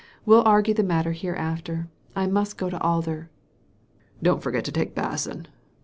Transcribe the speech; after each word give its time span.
We'll 0.25 0.41
argue 0.47 0.73
the 0.73 0.81
matter 0.81 1.11
hereafter. 1.11 1.87
I 2.15 2.25
must 2.25 2.57
go 2.57 2.71
to 2.71 2.81
Alder."" 2.81 3.29
Don't 4.23 4.41
forget 4.41 4.65
to 4.65 4.71
take 4.71 4.95
Basson 4.95 5.45